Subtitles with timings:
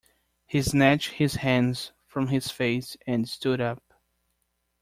[0.47, 3.83] He snatched his hands from his face and stood up.